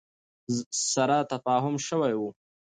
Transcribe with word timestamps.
سره 0.91 1.17
تفاهم 1.31 1.75
شوی 1.87 2.13
ؤ 2.25 2.27